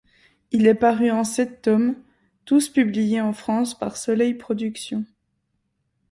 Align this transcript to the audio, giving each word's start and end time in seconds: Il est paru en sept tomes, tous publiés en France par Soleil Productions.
Il 0.49 0.65
est 0.65 0.73
paru 0.73 1.11
en 1.11 1.23
sept 1.23 1.61
tomes, 1.61 1.93
tous 2.45 2.69
publiés 2.69 3.21
en 3.21 3.33
France 3.33 3.77
par 3.77 3.97
Soleil 3.97 4.33
Productions. 4.33 5.05